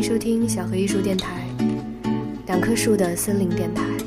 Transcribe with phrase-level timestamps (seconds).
[0.00, 1.46] 迎收听小河艺术电台，
[2.46, 3.99] 两棵树的森林电台。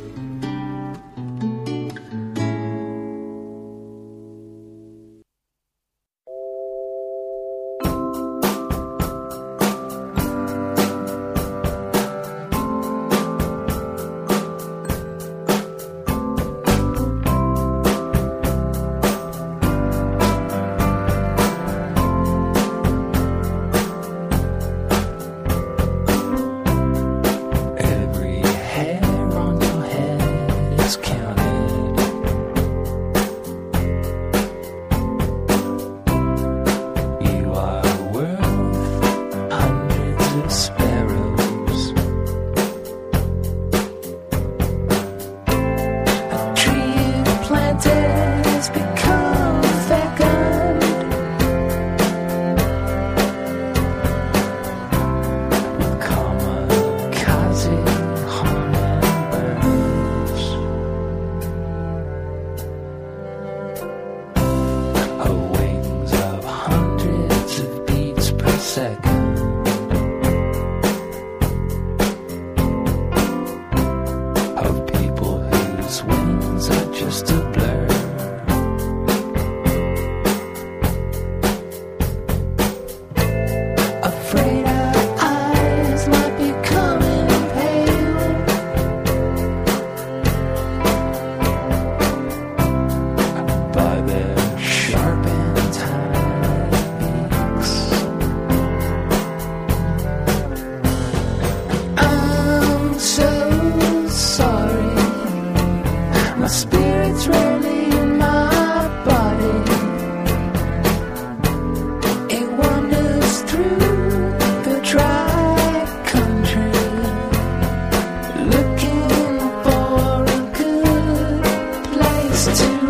[122.34, 122.83] Listen to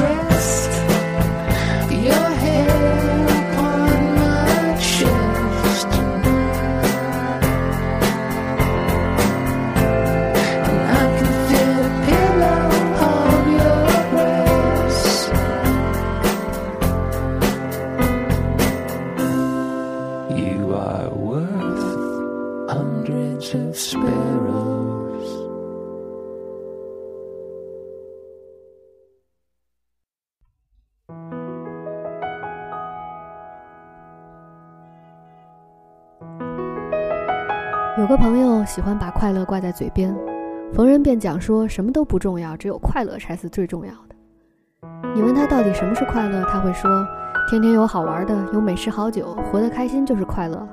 [38.74, 40.12] 喜欢把快乐挂在嘴边，
[40.74, 44.16] 逢人便讲说什么都不重要，只有快乐才是最重要的。
[45.14, 46.90] 你问他到底什么是快乐，他会说：
[47.48, 50.68] 天天有好玩的，有美食好酒，活得开心就是快乐。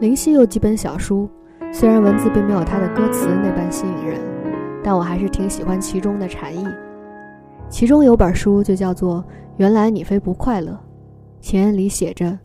[0.00, 1.30] 林夕有几本小书，
[1.72, 4.20] 虽然文字并没有他的歌词那般吸引人，
[4.82, 6.66] 但我还是挺喜欢其中的禅意。
[7.68, 9.18] 其中有本书就叫做
[9.58, 10.72] 《原来你非不快乐》，
[11.40, 12.36] 前言里写着：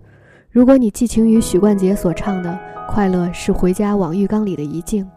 [0.51, 2.55] 如果你寄情于许冠杰所唱的
[2.87, 5.07] “快乐是回家往浴缸里的一镜”，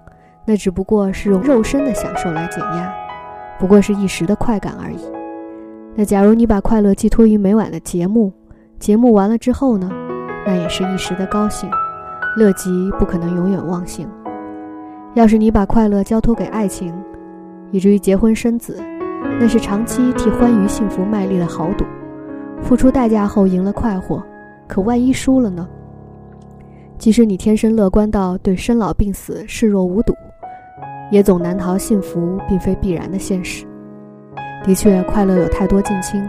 [0.45, 2.93] 那只不过是用肉身的享受来减压，
[3.59, 4.99] 不过是一时的快感而已。
[5.95, 8.33] 那假如你把快乐寄托于每晚的节目，
[8.79, 9.91] 节目完了之后呢？
[10.47, 11.71] 那也是一时的高兴，
[12.37, 14.09] 乐极不可能永远忘形。
[15.15, 16.95] 要是你把快乐交托给爱情，
[17.71, 18.81] 以至于结婚生子，
[19.39, 21.85] 那是长期替欢愉幸福卖力的豪赌，
[22.63, 24.23] 付出代价后赢了快活，
[24.67, 25.69] 可万一输了呢？
[27.01, 30.15] 即使你天生乐观到对生老病死视若无睹，
[31.11, 33.65] 也总难逃幸福并非必然的现实。
[34.63, 36.23] 的确，快乐有太多近亲，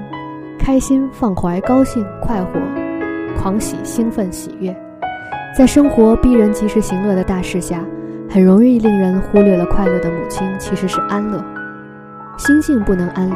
[0.57, 2.51] 开心、放怀、高兴、快活、
[3.37, 4.73] 狂喜、兴奋、喜悦，
[5.53, 7.83] 在生活逼人及时行乐的大势下，
[8.29, 11.43] 很容易令人忽略了快乐的母亲其实是安乐。
[12.37, 13.35] 心性不能安乐，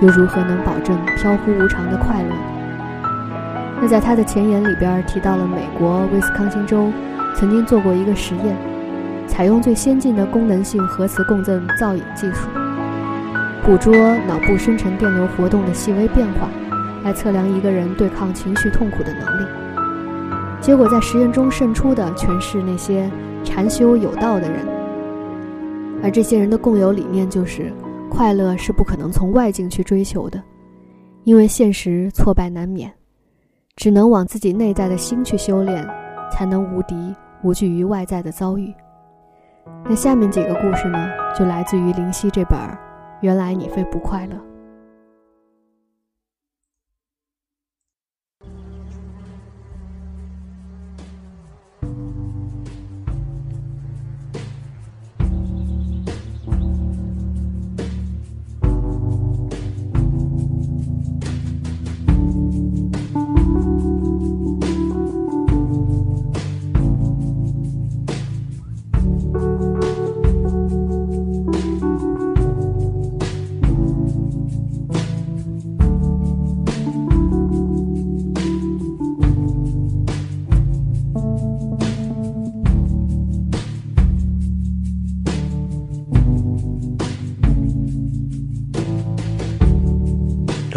[0.00, 2.57] 又如何能保证飘忽无常的快乐？
[3.80, 6.92] 那在他的前言里边提到了美国威斯康星州
[7.34, 8.56] 曾经做过一个实验，
[9.26, 12.48] 采用最先进的功能性核磁共振造影技术，
[13.64, 13.94] 捕捉
[14.26, 16.48] 脑部深层电流活动的细微变化，
[17.04, 19.46] 来测量一个人对抗情绪痛苦的能力。
[20.60, 23.08] 结果在实验中胜出的全是那些
[23.44, 24.66] 禅修有道的人，
[26.02, 27.72] 而这些人的共有理念就是：
[28.10, 30.42] 快乐是不可能从外境去追求的，
[31.22, 32.92] 因为现实挫败难免，
[33.78, 35.86] 只能往自己内在的心去修炼，
[36.32, 37.14] 才能无敌
[37.44, 38.74] 无惧于外在的遭遇。
[39.84, 41.08] 那下面几个故事呢，
[41.38, 42.58] 就来自于林夕这本
[43.20, 44.34] 《原来你非不快乐》。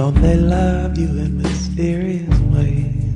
[0.02, 3.14] Don't they love you in mysterious ways?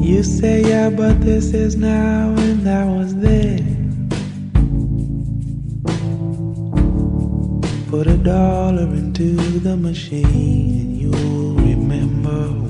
[0.00, 4.08] You say, yeah, but this is now and that was then.
[7.90, 9.34] Put a dollar into
[9.66, 12.67] the machine and you'll remember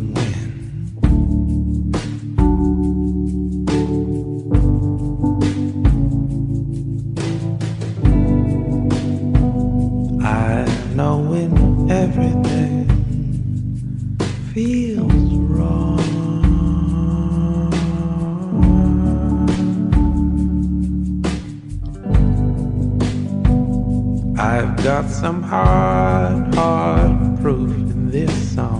[24.88, 28.77] got some hard, hard proof in this song.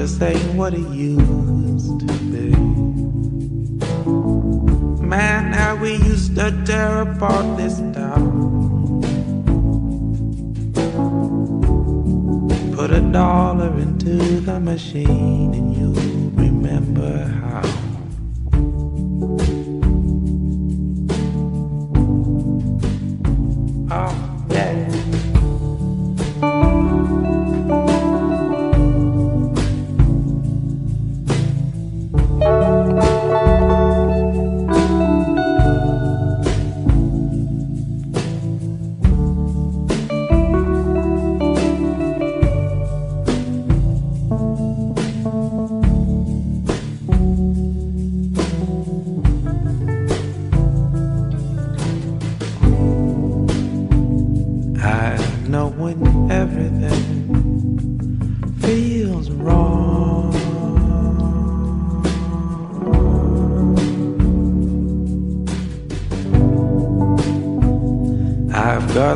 [0.00, 2.48] Just ain't what it used to be.
[5.04, 9.02] Man, how we used to tear apart this town.
[12.74, 15.49] Put a dollar into the machine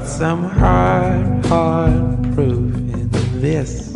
[0.05, 3.09] some hard, hard proof in
[3.41, 3.94] this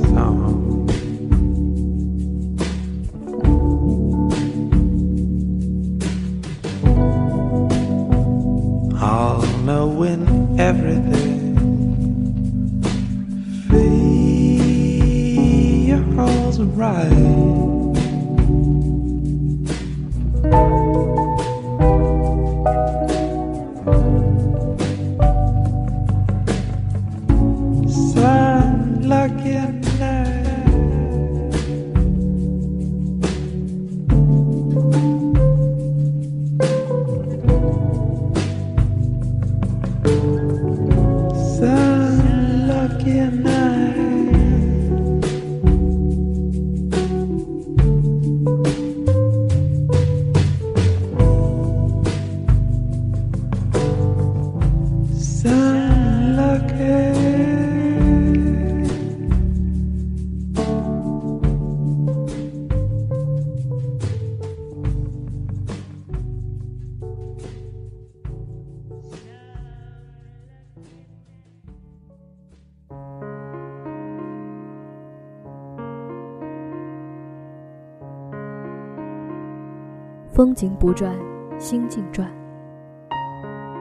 [80.38, 81.12] 风景不转，
[81.58, 82.30] 心境转。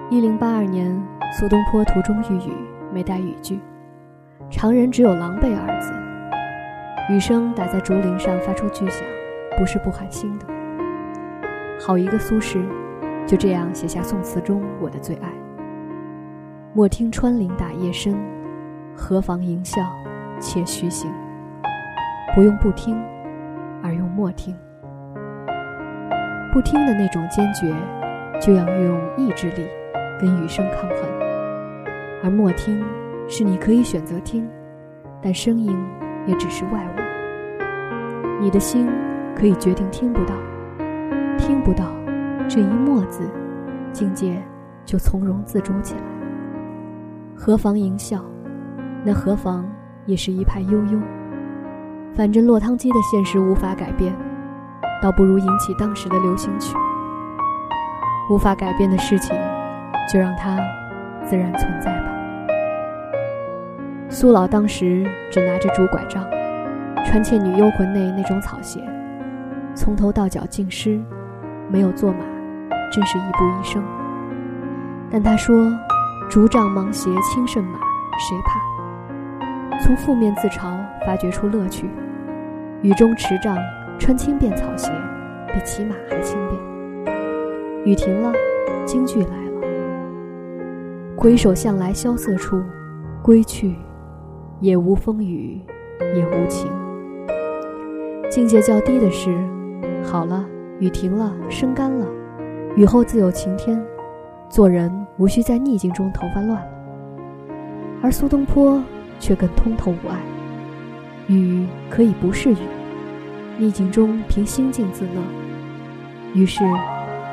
[0.10, 0.92] 一零八二年，
[1.32, 2.52] 苏东坡途中遇雨，
[2.92, 3.60] 没带雨具，
[4.50, 5.94] 常人只有狼狈二字。
[7.14, 9.06] 雨声打在竹林上发出巨响，
[9.56, 10.48] 不是不寒心的。
[11.80, 12.66] 好一个苏轼，
[13.28, 15.30] 就这样写下宋词中我的最爱。
[16.74, 18.18] 莫听穿林打叶声，
[18.96, 19.86] 何妨吟啸
[20.40, 21.08] 且徐行。
[22.34, 23.00] 不用不听，
[23.84, 24.58] 而用莫听。
[26.58, 27.72] 不听的那种坚决，
[28.42, 29.68] 就要用意志力
[30.20, 31.08] 跟雨声抗衡；
[32.24, 32.84] 而默听，
[33.28, 34.50] 是你可以选择听，
[35.22, 35.78] 但声音
[36.26, 38.42] 也只是外物。
[38.42, 38.90] 你的心
[39.36, 40.34] 可以决定听不到，
[41.38, 41.92] 听不到
[42.50, 43.22] 这一墨字，
[43.92, 44.42] 境界
[44.84, 46.02] 就从容自主起来。
[47.36, 48.20] 何妨吟啸？
[49.06, 49.64] 那何妨
[50.08, 51.00] 也是一派悠悠。
[52.16, 54.12] 反正落汤鸡的现实无法改变，
[55.02, 56.76] 倒不如引起当时的流行曲。
[58.30, 59.36] 无法改变的事情，
[60.12, 60.58] 就让它
[61.26, 62.12] 自然存在吧。
[64.10, 66.24] 苏老当时只拿着竹拐杖，
[67.06, 68.82] 穿《倩女幽魂》内那种草鞋，
[69.76, 71.00] 从头到脚尽湿，
[71.70, 72.20] 没有坐马，
[72.92, 73.84] 真是一步一生。
[75.10, 75.56] 但他说
[76.30, 77.80] ：“竹杖芒鞋轻胜马，
[78.18, 78.60] 谁怕？”
[79.80, 81.90] 从负面自嘲发掘出乐趣。
[82.82, 83.58] 雨中持杖
[84.00, 84.92] 穿轻便草鞋，
[85.54, 87.16] 比骑马还轻便。
[87.86, 88.32] 雨停了，
[88.86, 89.68] 京剧来了。
[91.16, 92.62] 回首向来萧瑟处，
[93.24, 93.76] 归去，
[94.60, 95.62] 也无风雨
[96.16, 96.70] 也无晴。
[98.30, 99.36] 境界较低的是，
[100.04, 100.46] 好了，
[100.80, 102.06] 雨停了，生干了，
[102.76, 103.82] 雨后自有晴天。
[104.50, 106.68] 做人无需在逆境中头发乱了。
[108.02, 108.82] 而苏东坡
[109.20, 110.20] 却更通透无碍。
[111.28, 112.58] 雨可以不是雨，
[113.60, 115.22] 逆境中凭心境自乐。
[116.34, 116.64] 于是，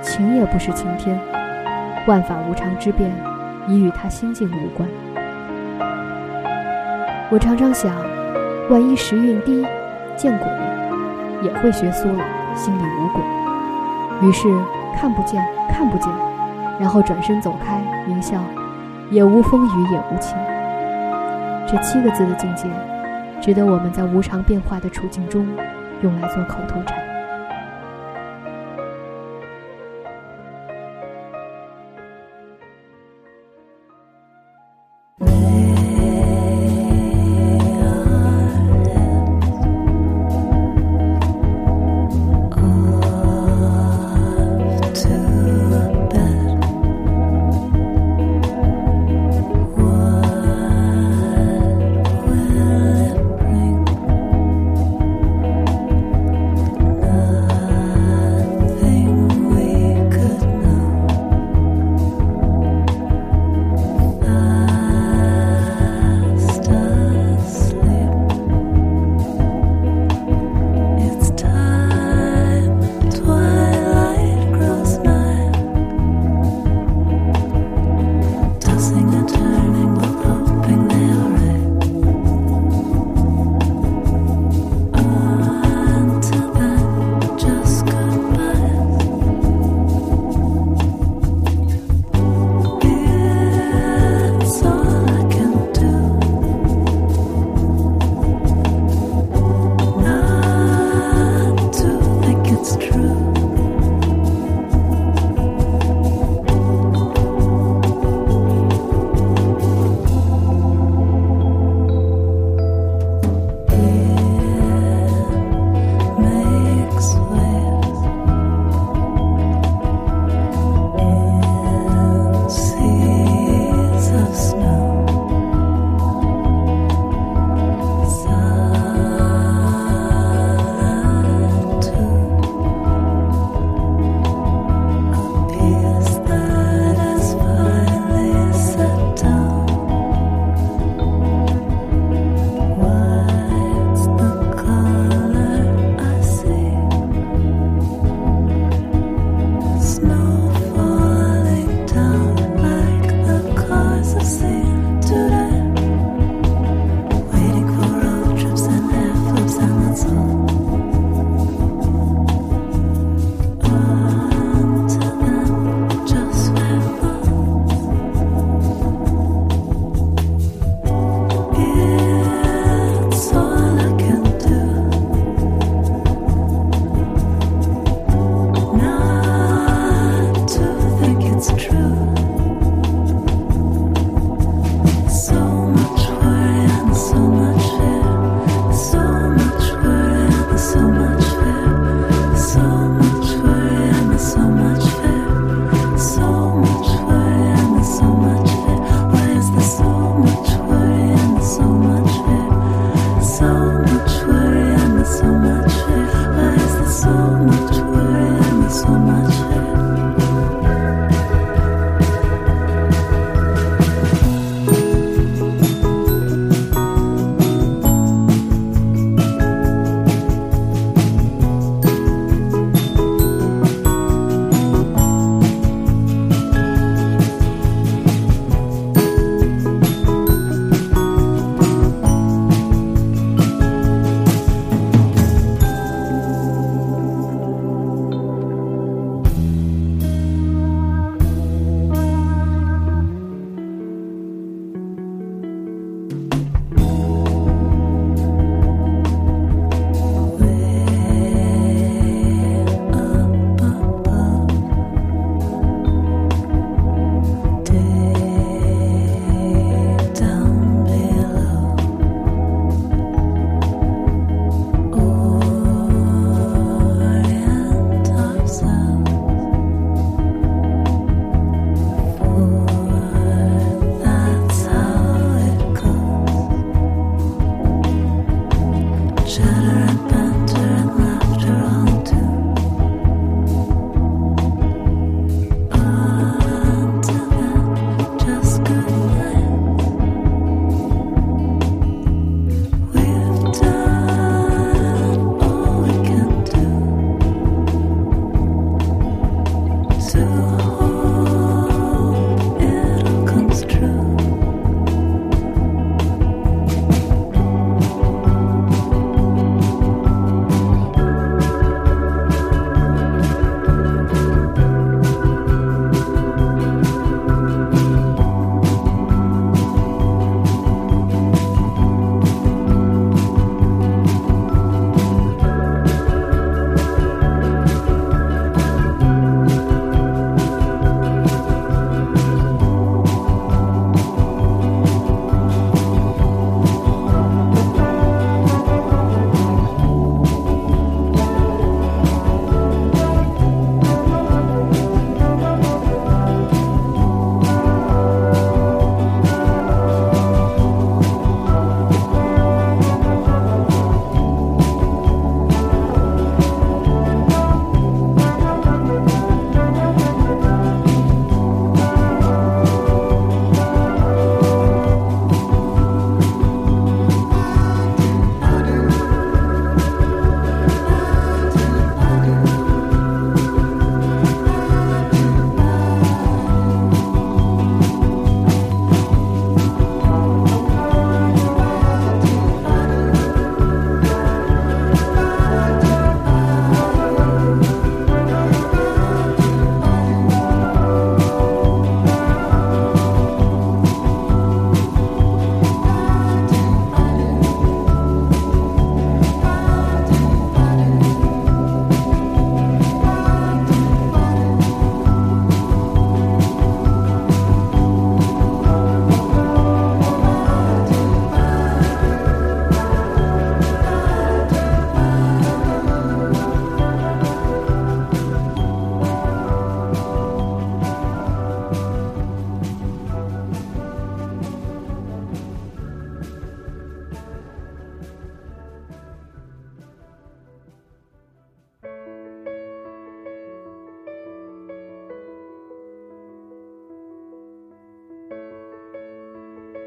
[0.02, 1.21] 晴也不是晴天，
[2.07, 3.11] 万法无常之变
[3.69, 4.88] 已与他心境无关。
[7.31, 7.95] 我常常想，
[8.71, 9.66] 万一时运低，
[10.16, 10.49] 见鬼，
[11.43, 13.23] 也会学苏老，心里无鬼。
[14.26, 14.49] 于是
[14.97, 16.11] 看不见，看不见，
[16.81, 18.40] 然后转身走开，云笑，
[19.11, 20.35] 也无风雨也无晴。
[21.66, 22.66] 这七个字的境界。
[23.43, 25.47] 值得我们在无常变化的处境中，
[26.04, 27.03] 用来做口头禅。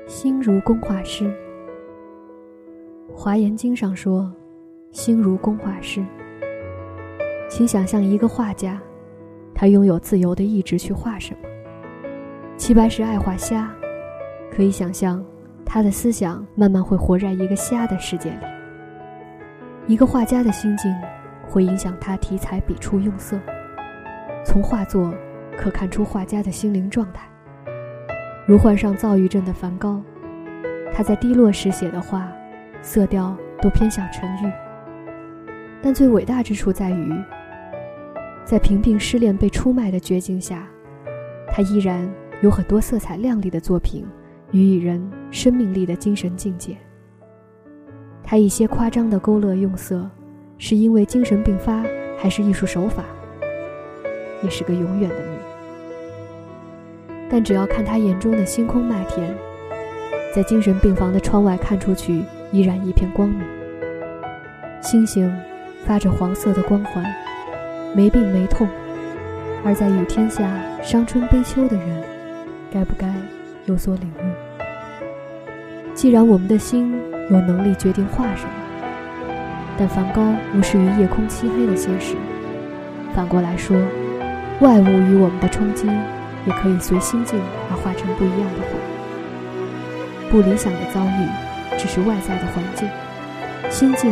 [0.07, 1.29] 心如工画师。
[3.13, 4.33] 华严经上说
[4.91, 6.03] ：“心如工画师。”
[7.49, 8.81] 请想象一个画家，
[9.53, 11.39] 他拥有自由的意志去画什么。
[12.55, 13.69] 齐白石爱画虾，
[14.49, 15.23] 可以想象
[15.65, 18.45] 他的思想慢慢会活在一个虾的世界里。
[19.87, 20.89] 一个画家的心境
[21.49, 23.37] 会影响他题材、笔触、用色。
[24.45, 25.13] 从画作
[25.57, 27.27] 可看出画家的心灵状态。
[28.47, 30.01] 如患上躁郁症的梵高，
[30.93, 32.31] 他在低落时写的画，
[32.81, 34.49] 色调都偏向沉郁。
[35.81, 37.13] 但最伟大之处在于，
[38.45, 40.65] 在平病失恋被出卖的绝境下，
[41.51, 42.09] 他依然
[42.41, 44.05] 有很多色彩亮丽的作品，
[44.51, 46.77] 予以人生命力的精神境界。
[48.23, 50.09] 他一些夸张的勾勒用色，
[50.57, 51.83] 是因为精神病发，
[52.17, 53.03] 还是艺术手法，
[54.41, 55.36] 也是个永远的谜。
[57.29, 59.35] 但只要看他眼中的星空麦田，
[60.33, 63.41] 在精神病房的窗外看出去，依然一片光明。
[64.81, 65.29] 星星
[65.85, 67.03] 发着黄色的光环，
[67.93, 68.67] 没病没痛。
[69.65, 70.49] 而在雨天下
[70.81, 72.03] 伤春悲秋的人，
[72.71, 73.13] 该不该
[73.65, 74.23] 有所领悟？
[75.93, 76.95] 既然我们的心
[77.29, 78.51] 有能力决定画什么，
[79.77, 82.15] 但梵高无视于夜空漆黑的现实。
[83.13, 83.75] 反过来说，
[84.61, 85.89] 外物与我们的冲击。
[86.47, 88.79] 也可以随心境而画成不一样的画。
[90.31, 92.87] 不理想的遭遇，只是外在的环境；
[93.69, 94.11] 心境，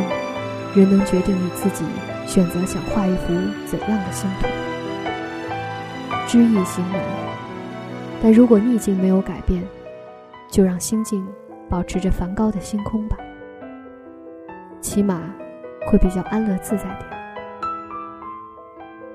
[0.76, 1.86] 仍能决定你自己
[2.28, 3.34] 选择想画一幅
[3.66, 4.48] 怎样的星图。
[6.28, 7.02] 知易行难，
[8.22, 9.64] 但如果逆境没有改变，
[10.50, 11.26] 就让心境
[11.70, 13.18] 保持着梵高的星空吧，
[14.82, 15.22] 起码
[15.88, 17.06] 会比较安乐自在点。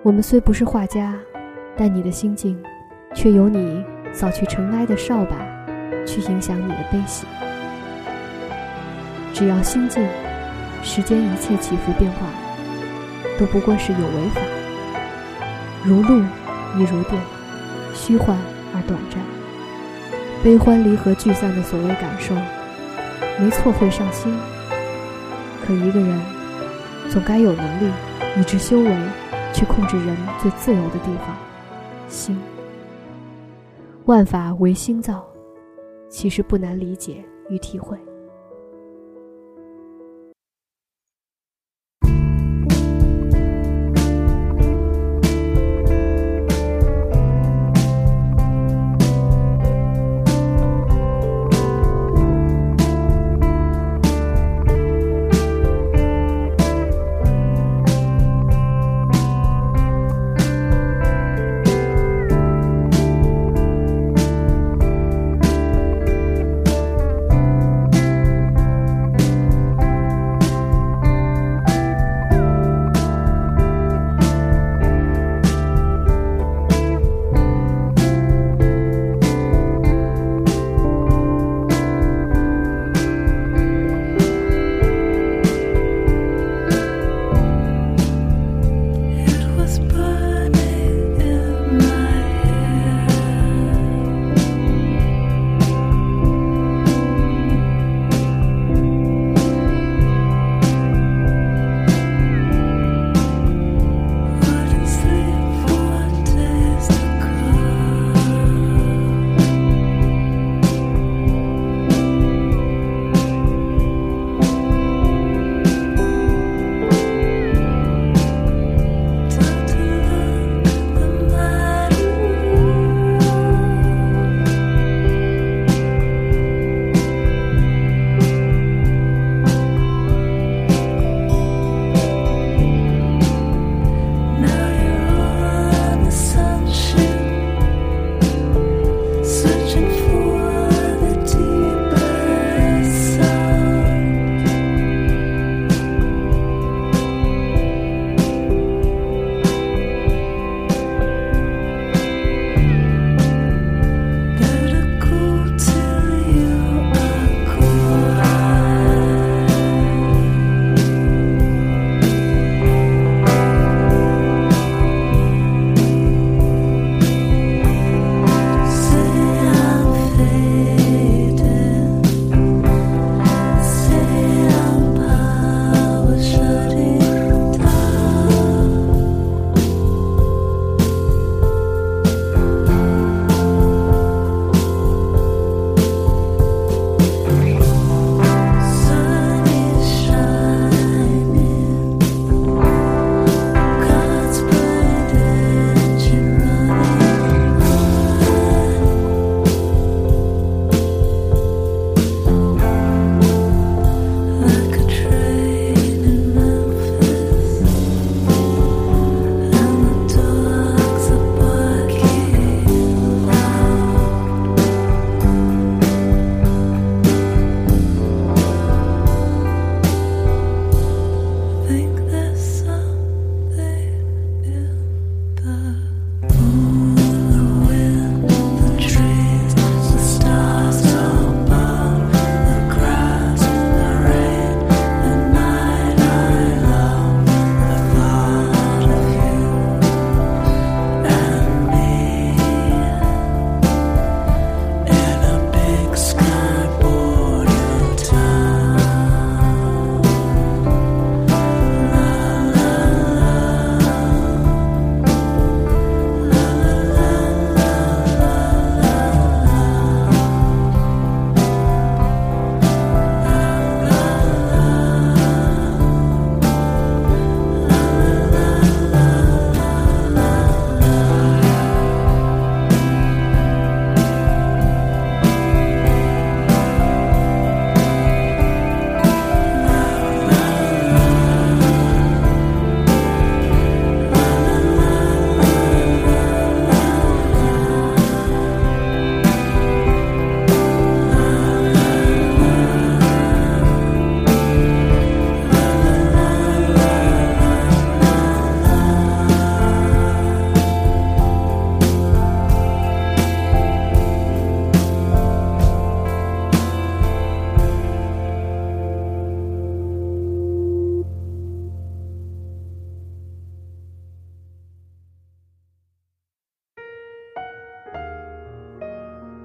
[0.02, 1.14] 我们虽不是画家，
[1.76, 2.62] 但你的心境。
[3.14, 5.36] 却由你扫去尘埃的扫把，
[6.06, 7.26] 去影响你的悲喜。
[9.34, 10.06] 只要心静，
[10.82, 12.26] 世间一切起伏变化，
[13.38, 14.40] 都不过是有为法。
[15.84, 16.20] 如露
[16.76, 17.20] 亦如电，
[17.94, 18.36] 虚幻
[18.74, 19.20] 而短暂。
[20.42, 22.34] 悲欢离合聚散的所谓感受，
[23.38, 24.34] 没错会上心。
[25.66, 26.20] 可一个人，
[27.10, 27.90] 总该有能力，
[28.38, 28.96] 以之修为，
[29.52, 31.36] 去控制人最自由的地方——
[32.08, 32.38] 心。
[34.06, 35.24] 万法唯心造，
[36.08, 37.96] 其实不难理解与体会。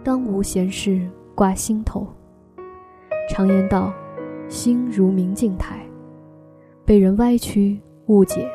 [0.05, 1.01] 当无闲事
[1.33, 2.07] 挂心头。
[3.27, 3.91] 常言道，
[4.47, 5.79] 心如明镜台，
[6.85, 8.47] 被人歪曲误解，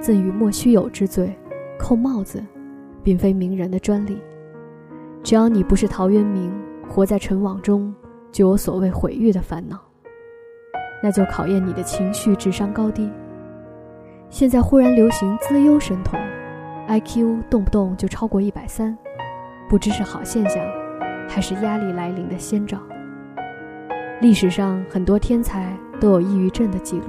[0.00, 1.32] 赠予莫须有之罪，
[1.78, 2.44] 扣帽子，
[3.00, 4.18] 并非名人的专利。
[5.22, 6.52] 只要你不是陶渊明，
[6.88, 7.94] 活在尘网中，
[8.32, 9.78] 就有所谓毁誉的烦恼。
[11.00, 13.08] 那就考验你的情绪智商高低。
[14.30, 16.18] 现在忽然流行资优神童
[16.88, 18.98] ，IQ 动不动就超过一百三，
[19.68, 20.60] 不知是好现象，
[21.28, 22.78] 还是压力来临的先兆。
[24.20, 27.04] 历史上很多天才都有抑郁症的记录，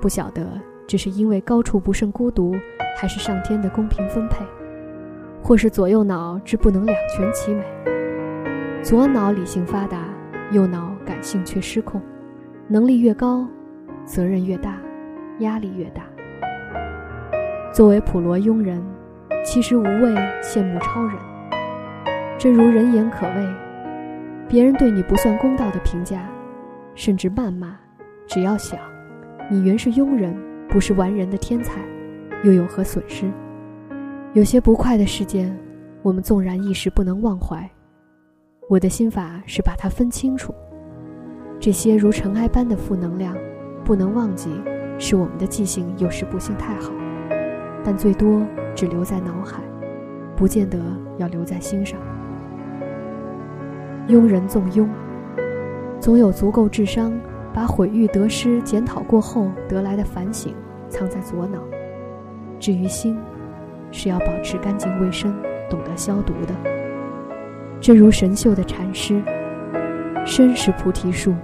[0.00, 0.46] 不晓得
[0.86, 2.54] 只是因为高处不胜孤独，
[2.96, 4.44] 还是上天的公平分配，
[5.42, 7.64] 或是左右脑之不能两全其美。
[8.82, 10.04] 左脑理性发达，
[10.52, 12.00] 右脑感性却失控。
[12.68, 13.46] 能力越高，
[14.04, 14.76] 责任越大，
[15.40, 16.02] 压力越大。
[17.72, 18.80] 作为普罗庸人，
[19.44, 21.16] 其实无畏羡慕超人。
[22.36, 23.46] 正如人言可畏，
[24.48, 26.28] 别人对你不算公道的评价，
[26.94, 27.76] 甚至谩骂，
[28.26, 28.78] 只要想，
[29.50, 30.36] 你原是庸人，
[30.68, 31.80] 不是完人的天才，
[32.42, 33.30] 又有何损失？
[34.32, 35.56] 有些不快的事件，
[36.02, 37.70] 我们纵然一时不能忘怀，
[38.68, 40.52] 我的心法是把它分清楚。
[41.60, 43.34] 这些如尘埃般的负能量，
[43.84, 44.50] 不能忘记，
[44.98, 46.92] 是我们的记性有时不幸太好，
[47.84, 48.44] 但最多
[48.74, 49.62] 只留在脑海，
[50.36, 50.78] 不见得
[51.16, 51.98] 要留在心上。
[54.08, 54.88] 庸人纵庸，
[55.98, 57.12] 总有足够智商，
[57.52, 60.54] 把毁誉得失检讨过后得来的反省
[60.88, 61.58] 藏在左脑。
[62.60, 63.16] 至于心，
[63.90, 65.34] 是要保持干净卫生，
[65.70, 66.54] 懂得消毒的。
[67.80, 69.22] 正如神秀的禅师。
[70.26, 71.34] 身是菩提树，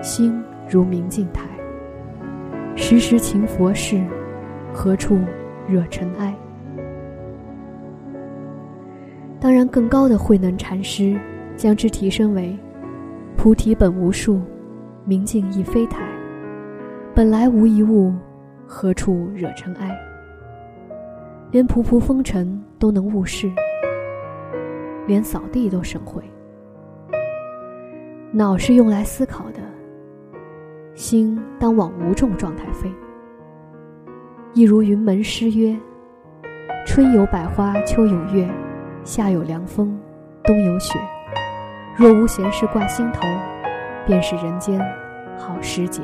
[0.00, 1.42] 心如明镜台。
[2.74, 4.02] 时时勤佛事，
[4.72, 5.18] 何处
[5.68, 6.34] 惹尘埃？
[9.38, 11.20] 当然，更高的慧能禅师
[11.62, 12.58] 将之提升为：
[13.36, 14.40] 菩提本无树，
[15.04, 16.02] 明镜亦非台。
[17.14, 18.12] 本来无一物，
[18.66, 19.96] 何处惹尘埃？
[21.52, 23.48] 连仆仆风尘都能误事，
[25.06, 26.20] 连扫地都省会。
[28.32, 29.60] 脑是用来思考的，
[30.96, 32.90] 心当往无重状态飞。
[34.52, 35.78] 一如云门诗曰
[36.84, 38.50] ：“春有百花，秋有月，
[39.04, 39.96] 夏有凉风，
[40.42, 40.98] 冬有雪。
[41.96, 43.20] 若无闲事挂心头，
[44.06, 44.80] 便是人间
[45.38, 46.02] 好时节。”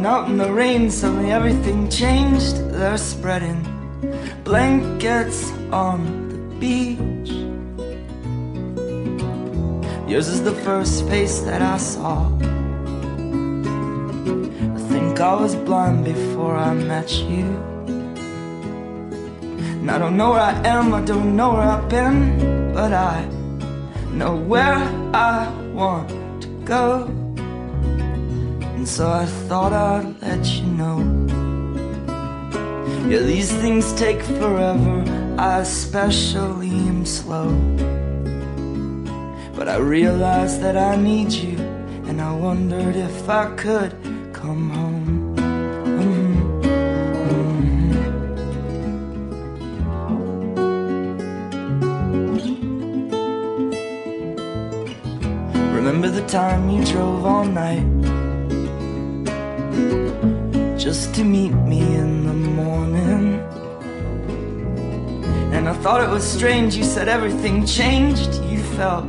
[0.00, 2.56] Went out in the rain, suddenly everything changed.
[2.70, 3.60] They're spreading
[4.44, 5.98] blankets on
[6.30, 7.30] the beach.
[10.08, 12.34] Yours is the first face that I saw.
[14.74, 17.44] I think I was blind before I met you.
[19.80, 23.26] And I don't know where I am, I don't know where I've been, but I
[24.12, 24.80] know where
[25.12, 26.08] I want
[26.40, 27.19] to go.
[28.80, 31.04] And so I thought I'd let you know.
[33.10, 35.04] Yeah, these things take forever,
[35.36, 37.50] I especially am slow.
[39.54, 41.58] But I realized that I need you,
[42.08, 43.92] and I wondered if I could
[44.32, 45.36] come home.
[46.00, 46.32] Mhm,
[47.28, 47.60] mhm.
[55.74, 57.99] Remember the time you drove all night
[60.80, 63.34] just to meet me in the morning?
[65.52, 68.42] And I thought it was strange, you said everything changed.
[68.44, 69.04] You felt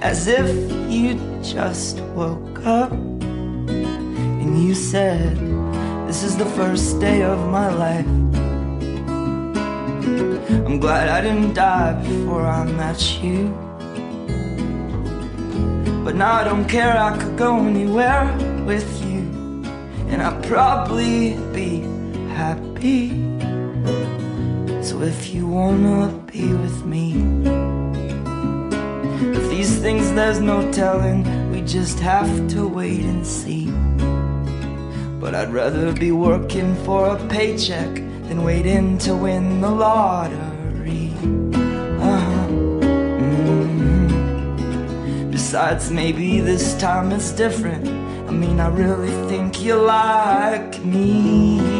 [0.00, 0.48] as if
[0.90, 2.90] you just woke up.
[2.90, 5.36] And you said,
[6.08, 8.06] This is the first day of my life.
[10.66, 13.54] I'm glad I didn't die before I met you.
[16.04, 18.24] But now I don't care, I could go anywhere
[18.66, 19.01] with you.
[20.12, 21.80] And I'd probably be
[22.34, 23.08] happy.
[24.82, 27.14] So if you wanna be with me,
[29.38, 33.70] if these things there's no telling, we just have to wait and see.
[35.18, 37.94] But I'd rather be working for a paycheck
[38.28, 41.14] than waiting to win the lottery.
[42.10, 42.48] Uh-huh.
[43.24, 45.30] Mhm.
[45.30, 48.01] Besides, maybe this time it's different.
[48.32, 51.60] I mean, I really think you like me.“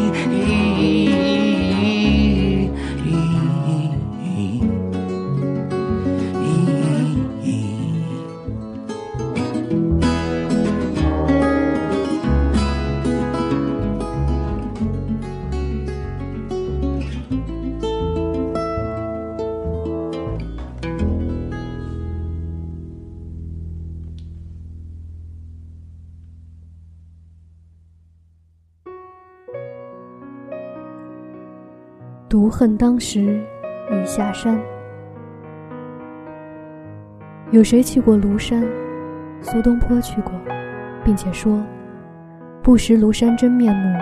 [32.53, 33.41] 恨当时
[33.91, 34.61] 已下山。”
[37.51, 38.63] 有谁去过庐山？
[39.41, 40.33] 苏东坡去过，
[41.05, 41.61] 并且说
[42.63, 43.99] ：“不识庐山真面目，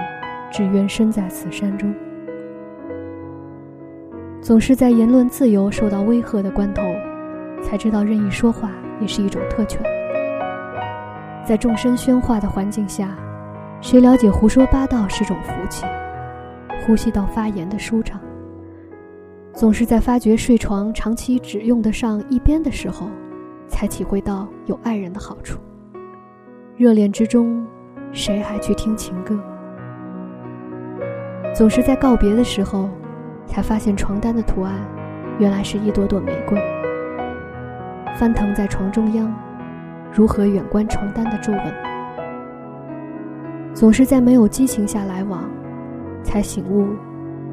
[0.53, 1.95] 只缘身在此山中。”
[4.43, 6.83] 总是在言论自由受到威吓的关头，
[7.63, 9.81] 才知道任意说话也是一种特权。
[11.43, 13.17] 在众声喧哗的环境下，
[13.81, 15.87] 谁了解胡说八道是种福气？
[16.87, 18.21] 呼吸到发炎的舒畅。
[19.61, 23.11] 总是在发觉睡床长期只用得上一边的时候，
[23.69, 25.59] 才体会到有爱人的好处。
[26.79, 27.63] 热恋之中，
[28.11, 29.39] 谁还去听情歌？
[31.55, 32.89] 总是在告别的时候，
[33.45, 34.73] 才发现床单的图案，
[35.39, 36.59] 原来是一朵朵玫瑰。
[38.17, 39.31] 翻腾在床中央，
[40.11, 41.75] 如何远观床单的皱纹？
[43.75, 45.45] 总是在没有激情下来往，
[46.23, 46.97] 才醒悟，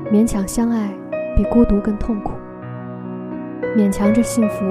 [0.10, 0.90] 勉强相爱
[1.38, 2.34] 比孤独更痛苦。
[3.76, 4.66] 勉强着幸福，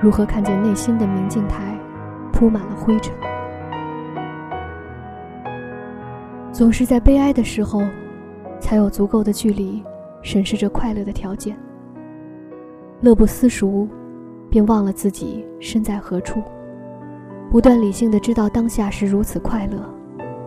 [0.00, 1.78] 如何看见内心的明镜台
[2.32, 3.14] 铺满了灰尘？
[6.50, 7.80] 总是在悲哀的时候，
[8.58, 9.80] 才有足够的距离
[10.20, 11.56] 审视着快乐的条件。
[13.00, 13.88] 乐不思蜀，
[14.50, 16.42] 便忘了自己身在何处。
[17.52, 19.78] 不断理性的知道当下是如此快乐，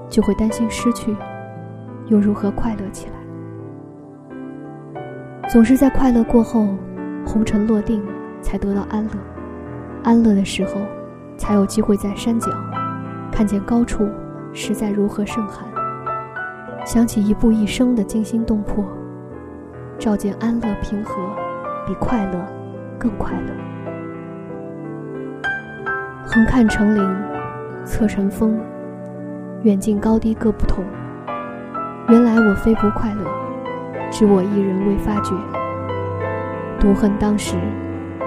[0.10, 1.16] 就会担心失去，
[2.08, 3.25] 又如何快乐起来？
[5.48, 6.76] 总是在快乐过后，
[7.26, 8.04] 红尘落定，
[8.42, 9.12] 才得到安乐。
[10.04, 10.82] 安乐的时候，
[11.38, 12.52] 才有机会在山脚
[13.32, 14.10] 看见高处
[14.54, 15.68] 实在如何盛寒。
[16.84, 18.84] 想起一步一生的惊心动魄，
[20.00, 21.16] 照见安乐平和，
[21.88, 22.46] 比快乐
[23.00, 23.54] 更快乐。
[26.26, 27.18] 横看成岭，
[27.86, 28.60] 侧成峰，
[29.62, 30.84] 远近高低各不同。
[32.10, 33.24] 原来我非不快乐，
[34.12, 35.36] 只我一人未发觉。
[36.80, 37.56] 独恨当时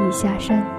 [0.01, 0.78] 已下山。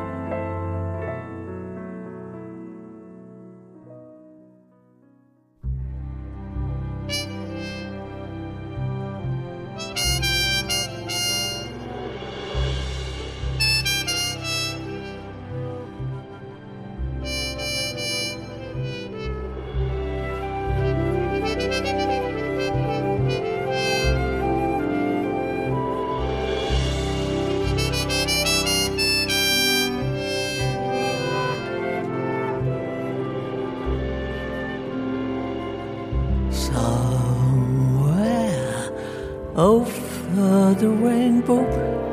[40.80, 41.60] The rainbow,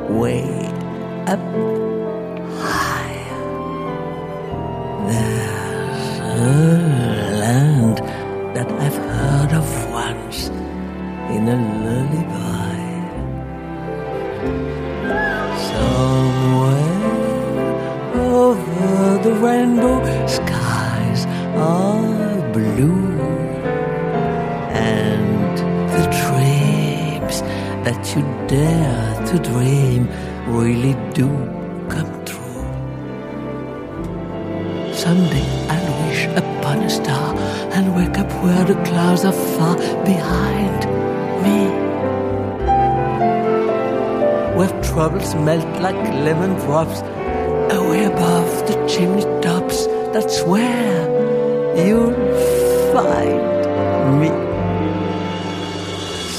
[0.09, 0.56] way
[44.97, 47.01] troubles melt like lemon drops
[47.77, 49.85] away above the chimney tops.
[50.13, 51.01] That's where
[51.85, 52.15] you'll
[52.93, 53.41] find
[54.21, 54.29] me.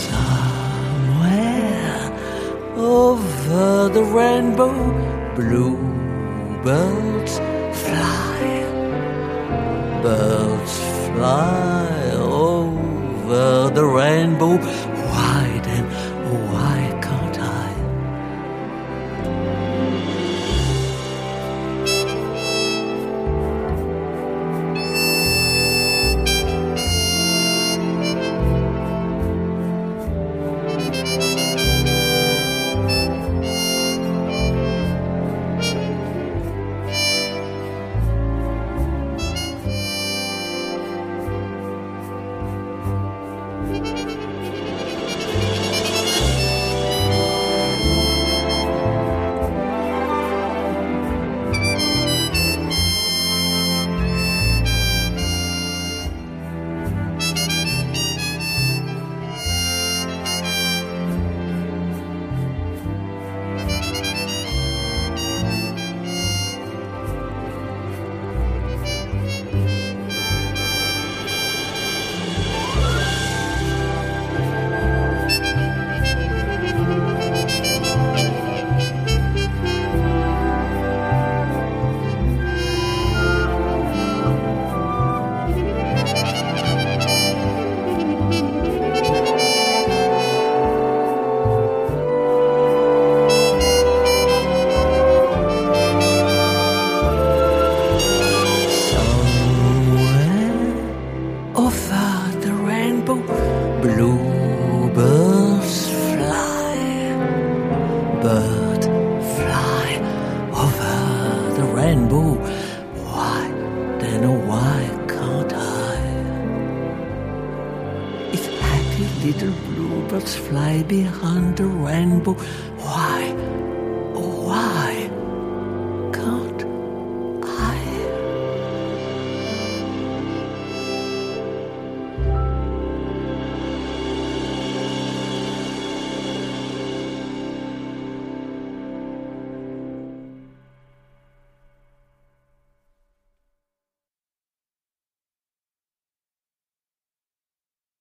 [0.06, 1.38] Somewhere
[2.76, 4.74] over the rainbow,
[5.36, 7.34] bluebirds
[7.82, 8.42] fly.
[10.02, 10.74] Birds
[11.06, 14.54] fly over the rainbow.
[15.12, 15.86] wide then,